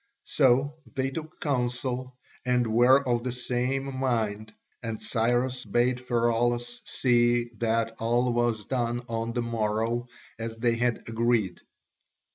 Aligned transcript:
So 0.25 0.79
they 0.95 1.11
took 1.11 1.39
counsel 1.41 2.17
and 2.43 2.65
were 2.73 3.07
of 3.07 3.21
the 3.21 3.31
same 3.31 3.95
mind, 3.97 4.51
and 4.81 4.99
Cyrus 4.99 5.63
bade 5.63 5.99
Pheraulas 6.01 6.81
see 6.87 7.51
that 7.59 7.93
all 7.99 8.33
was 8.33 8.65
done 8.65 9.03
on 9.07 9.33
the 9.33 9.43
morrow 9.43 10.07
as 10.39 10.57
they 10.57 10.75
had 10.77 11.07
agreed. 11.07 11.61